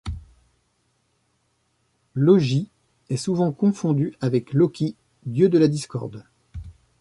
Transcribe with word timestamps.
Logi 2.15 2.67
est 3.11 3.17
souvent 3.17 3.51
confondu 3.51 4.15
avec 4.19 4.51
Loki, 4.51 4.95
dieu 5.27 5.47
de 5.47 5.59
la 5.59 5.67
discorde. 5.67 6.25